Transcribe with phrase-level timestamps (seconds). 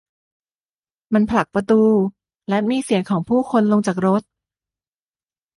[1.13, 1.81] มันผลักประตู
[2.49, 4.21] และมีเสียงของผู้คนลงจากรถ